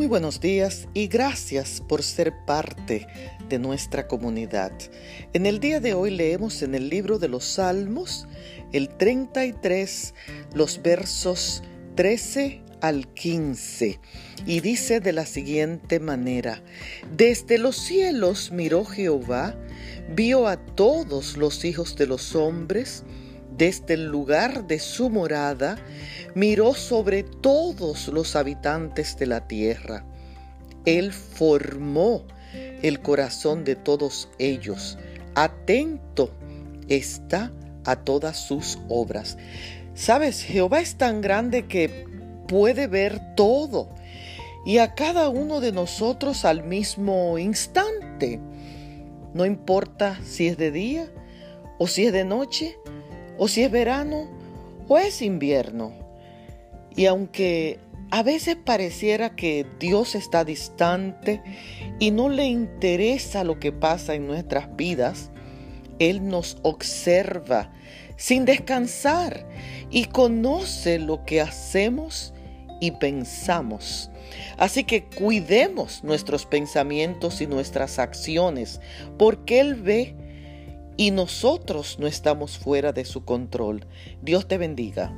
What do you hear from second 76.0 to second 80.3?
nuestros pensamientos y nuestras acciones, porque Él ve